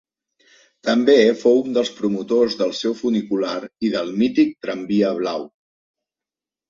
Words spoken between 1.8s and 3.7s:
promotors del seu funicular